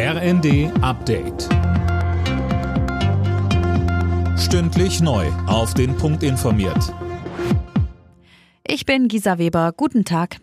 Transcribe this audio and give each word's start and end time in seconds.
RND 0.00 0.70
Update. 0.80 1.48
Stündlich 4.38 5.00
neu. 5.00 5.26
Auf 5.48 5.74
den 5.74 5.96
Punkt 5.96 6.22
informiert. 6.22 6.94
Ich 8.64 8.86
bin 8.86 9.08
Gisa 9.08 9.38
Weber. 9.38 9.72
Guten 9.76 10.04
Tag. 10.04 10.36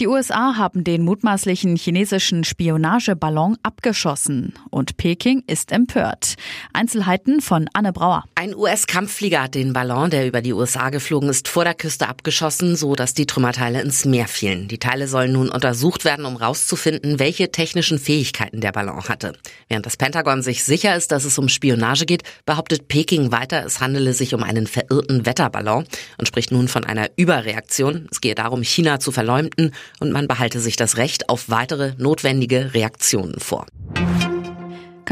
Die 0.00 0.08
USA 0.08 0.56
haben 0.56 0.84
den 0.84 1.04
mutmaßlichen 1.04 1.76
chinesischen 1.76 2.44
Spionageballon 2.44 3.58
abgeschossen 3.62 4.54
und 4.70 4.96
Peking 4.96 5.42
ist 5.46 5.70
empört. 5.70 6.36
Einzelheiten 6.72 7.42
von 7.42 7.68
Anne 7.74 7.92
Brauer. 7.92 8.24
Ein 8.42 8.56
US-Kampfflieger 8.56 9.44
hat 9.44 9.54
den 9.54 9.72
Ballon, 9.72 10.10
der 10.10 10.26
über 10.26 10.42
die 10.42 10.52
USA 10.52 10.90
geflogen 10.90 11.28
ist, 11.28 11.46
vor 11.46 11.62
der 11.62 11.74
Küste 11.74 12.08
abgeschossen, 12.08 12.74
so 12.74 12.96
dass 12.96 13.14
die 13.14 13.24
Trümmerteile 13.24 13.80
ins 13.80 14.04
Meer 14.04 14.26
fielen. 14.26 14.66
Die 14.66 14.80
Teile 14.80 15.06
sollen 15.06 15.30
nun 15.30 15.48
untersucht 15.48 16.04
werden, 16.04 16.24
um 16.24 16.40
herauszufinden, 16.40 17.20
welche 17.20 17.52
technischen 17.52 18.00
Fähigkeiten 18.00 18.60
der 18.60 18.72
Ballon 18.72 19.08
hatte. 19.08 19.34
Während 19.68 19.86
das 19.86 19.96
Pentagon 19.96 20.42
sich 20.42 20.64
sicher 20.64 20.96
ist, 20.96 21.12
dass 21.12 21.24
es 21.24 21.38
um 21.38 21.48
Spionage 21.48 22.04
geht, 22.04 22.24
behauptet 22.44 22.88
Peking 22.88 23.30
weiter, 23.30 23.64
es 23.64 23.80
handele 23.80 24.12
sich 24.12 24.34
um 24.34 24.42
einen 24.42 24.66
verirrten 24.66 25.24
Wetterballon 25.24 25.86
und 26.18 26.26
spricht 26.26 26.50
nun 26.50 26.66
von 26.66 26.82
einer 26.82 27.10
Überreaktion. 27.14 28.08
Es 28.10 28.20
gehe 28.20 28.34
darum, 28.34 28.64
China 28.64 28.98
zu 28.98 29.12
verleumden 29.12 29.72
und 30.00 30.10
man 30.10 30.26
behalte 30.26 30.58
sich 30.58 30.74
das 30.74 30.96
Recht 30.96 31.28
auf 31.28 31.48
weitere 31.48 31.92
notwendige 31.96 32.74
Reaktionen 32.74 33.38
vor. 33.38 33.66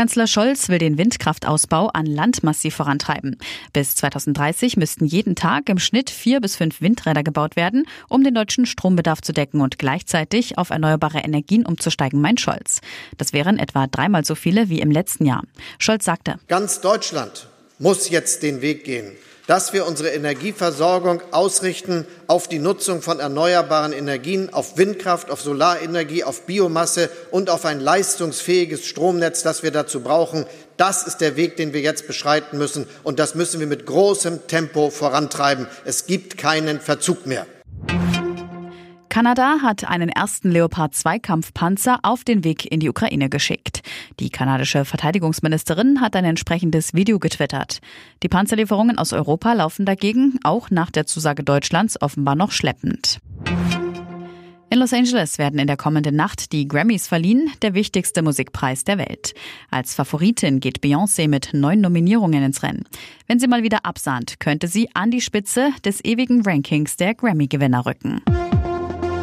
Kanzler 0.00 0.26
Scholz 0.26 0.70
will 0.70 0.78
den 0.78 0.96
Windkraftausbau 0.96 1.88
an 1.88 2.06
Land 2.06 2.42
massiv 2.42 2.74
vorantreiben. 2.74 3.36
Bis 3.74 3.96
2030 3.96 4.78
müssten 4.78 5.04
jeden 5.04 5.34
Tag 5.34 5.68
im 5.68 5.78
Schnitt 5.78 6.08
vier 6.08 6.40
bis 6.40 6.56
fünf 6.56 6.80
Windräder 6.80 7.22
gebaut 7.22 7.54
werden, 7.54 7.84
um 8.08 8.24
den 8.24 8.32
deutschen 8.32 8.64
Strombedarf 8.64 9.20
zu 9.20 9.34
decken 9.34 9.60
und 9.60 9.78
gleichzeitig 9.78 10.56
auf 10.56 10.70
erneuerbare 10.70 11.18
Energien 11.18 11.66
umzusteigen, 11.66 12.18
meint 12.22 12.40
Scholz. 12.40 12.80
Das 13.18 13.34
wären 13.34 13.58
etwa 13.58 13.88
dreimal 13.88 14.24
so 14.24 14.34
viele 14.34 14.70
wie 14.70 14.80
im 14.80 14.90
letzten 14.90 15.26
Jahr. 15.26 15.44
Scholz 15.78 16.06
sagte, 16.06 16.36
Ganz 16.48 16.80
Deutschland 16.80 17.48
muss 17.78 18.08
jetzt 18.08 18.42
den 18.42 18.62
Weg 18.62 18.84
gehen 18.84 19.12
dass 19.50 19.72
wir 19.72 19.84
unsere 19.84 20.10
Energieversorgung 20.10 21.22
ausrichten 21.32 22.06
auf 22.28 22.46
die 22.46 22.60
Nutzung 22.60 23.02
von 23.02 23.18
erneuerbaren 23.18 23.92
Energien, 23.92 24.54
auf 24.54 24.76
Windkraft, 24.76 25.28
auf 25.28 25.40
Solarenergie, 25.40 26.22
auf 26.22 26.42
Biomasse 26.42 27.10
und 27.32 27.50
auf 27.50 27.64
ein 27.64 27.80
leistungsfähiges 27.80 28.86
Stromnetz, 28.86 29.42
das 29.42 29.64
wir 29.64 29.72
dazu 29.72 30.02
brauchen. 30.02 30.46
Das 30.76 31.04
ist 31.04 31.20
der 31.20 31.34
Weg, 31.34 31.56
den 31.56 31.72
wir 31.72 31.80
jetzt 31.80 32.06
beschreiten 32.06 32.58
müssen, 32.58 32.86
und 33.02 33.18
das 33.18 33.34
müssen 33.34 33.58
wir 33.58 33.66
mit 33.66 33.86
großem 33.86 34.46
Tempo 34.46 34.88
vorantreiben. 34.88 35.66
Es 35.84 36.06
gibt 36.06 36.38
keinen 36.38 36.80
Verzug 36.80 37.26
mehr. 37.26 37.44
Kanada 39.10 39.56
hat 39.60 39.84
einen 39.88 40.08
ersten 40.08 40.52
Leopard 40.52 40.94
2 40.94 41.18
Kampfpanzer 41.18 41.98
auf 42.02 42.22
den 42.22 42.44
Weg 42.44 42.70
in 42.70 42.78
die 42.78 42.88
Ukraine 42.88 43.28
geschickt. 43.28 43.82
Die 44.20 44.30
kanadische 44.30 44.84
Verteidigungsministerin 44.84 46.00
hat 46.00 46.14
ein 46.14 46.24
entsprechendes 46.24 46.94
Video 46.94 47.18
getwittert. 47.18 47.80
Die 48.22 48.28
Panzerlieferungen 48.28 48.98
aus 48.98 49.12
Europa 49.12 49.52
laufen 49.52 49.84
dagegen 49.84 50.38
auch 50.44 50.70
nach 50.70 50.92
der 50.92 51.06
Zusage 51.06 51.42
Deutschlands 51.42 52.00
offenbar 52.00 52.36
noch 52.36 52.52
schleppend. 52.52 53.18
In 54.72 54.78
Los 54.78 54.92
Angeles 54.92 55.38
werden 55.38 55.58
in 55.58 55.66
der 55.66 55.76
kommenden 55.76 56.14
Nacht 56.14 56.52
die 56.52 56.68
Grammys 56.68 57.08
verliehen, 57.08 57.50
der 57.62 57.74
wichtigste 57.74 58.22
Musikpreis 58.22 58.84
der 58.84 58.98
Welt. 58.98 59.34
Als 59.72 59.92
Favoritin 59.92 60.60
geht 60.60 60.84
Beyoncé 60.84 61.26
mit 61.26 61.50
neun 61.52 61.80
Nominierungen 61.80 62.44
ins 62.44 62.62
Rennen. 62.62 62.84
Wenn 63.26 63.40
sie 63.40 63.48
mal 63.48 63.64
wieder 63.64 63.84
absahnt, 63.84 64.38
könnte 64.38 64.68
sie 64.68 64.88
an 64.94 65.10
die 65.10 65.20
Spitze 65.20 65.70
des 65.84 66.04
ewigen 66.04 66.42
Rankings 66.42 66.96
der 66.96 67.16
Grammy-Gewinner 67.16 67.84
rücken. 67.84 68.22